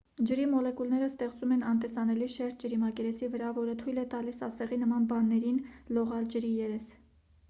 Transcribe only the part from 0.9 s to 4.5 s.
ստեղծում են անտեսանելի շերտ ջրի մակերեսի վրա որը թույլ է տալիս